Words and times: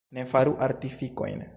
Ne 0.09 0.23
faru 0.23 0.55
artifikojn. 0.69 1.49